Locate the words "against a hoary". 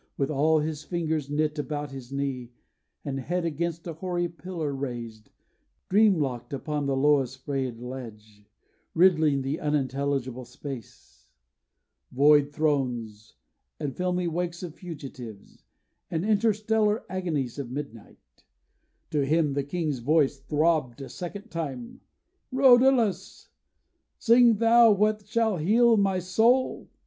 3.45-4.27